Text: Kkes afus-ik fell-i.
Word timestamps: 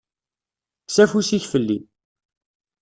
Kkes 0.81 0.97
afus-ik 1.03 1.45
fell-i. 1.51 1.79